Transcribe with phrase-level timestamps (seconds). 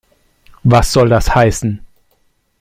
[0.63, 1.85] Was soll das heißen?